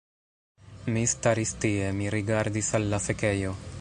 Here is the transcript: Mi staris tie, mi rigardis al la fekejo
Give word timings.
Mi 0.95 1.03
staris 1.11 1.51
tie, 1.65 1.91
mi 1.99 2.09
rigardis 2.17 2.73
al 2.81 2.89
la 2.95 3.03
fekejo 3.09 3.55